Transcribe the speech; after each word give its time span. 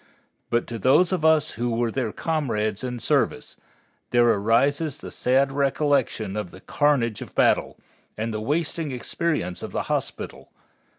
But 0.49 0.65
to 0.65 0.79
those 0.79 1.11
of 1.11 1.23
us 1.23 1.51
who 1.51 1.75
were 1.75 1.91
their 1.91 2.11
comrades 2.11 2.83
in 2.83 2.97
service, 2.97 3.55
there 4.09 4.27
arises 4.29 4.97
the 4.97 5.11
sad 5.11 5.51
recollection 5.51 6.35
of 6.35 6.49
the 6.49 6.59
carnage 6.61 7.21
of 7.21 7.35
battle 7.35 7.77
and 8.17 8.33
the 8.33 8.41
wasting 8.41 8.91
experience 8.91 9.61
of 9.61 9.73
the 9.73 9.83
hospital. 9.93 10.51